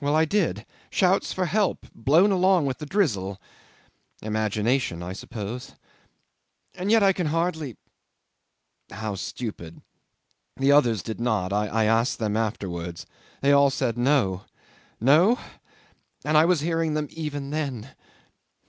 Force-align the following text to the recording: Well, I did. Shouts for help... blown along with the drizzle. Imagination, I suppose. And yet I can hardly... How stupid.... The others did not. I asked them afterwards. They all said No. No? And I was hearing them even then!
Well, 0.00 0.14
I 0.14 0.24
did. 0.24 0.64
Shouts 0.90 1.32
for 1.32 1.46
help... 1.46 1.86
blown 1.92 2.30
along 2.30 2.66
with 2.66 2.78
the 2.78 2.86
drizzle. 2.86 3.40
Imagination, 4.22 5.02
I 5.02 5.12
suppose. 5.12 5.72
And 6.76 6.88
yet 6.88 7.02
I 7.02 7.12
can 7.12 7.26
hardly... 7.26 7.76
How 8.92 9.16
stupid.... 9.16 9.82
The 10.56 10.70
others 10.70 11.02
did 11.02 11.18
not. 11.20 11.52
I 11.52 11.82
asked 11.84 12.20
them 12.20 12.36
afterwards. 12.36 13.06
They 13.40 13.50
all 13.50 13.70
said 13.70 13.98
No. 13.98 14.44
No? 15.00 15.36
And 16.24 16.36
I 16.38 16.44
was 16.44 16.60
hearing 16.60 16.94
them 16.94 17.08
even 17.10 17.50
then! 17.50 17.90